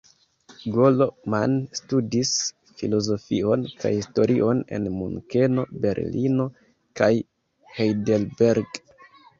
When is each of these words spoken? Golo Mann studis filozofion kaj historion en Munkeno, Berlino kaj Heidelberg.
Golo 0.75 1.05
Mann 1.33 1.53
studis 1.79 2.31
filozofion 2.79 3.67
kaj 3.83 3.93
historion 3.99 4.65
en 4.79 4.89
Munkeno, 4.97 5.69
Berlino 5.85 6.51
kaj 7.03 7.13
Heidelberg. 7.79 8.85